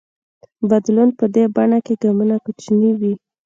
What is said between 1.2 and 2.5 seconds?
دې بڼه کې ګامونه